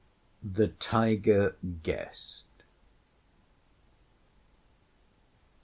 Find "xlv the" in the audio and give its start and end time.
0.43-0.67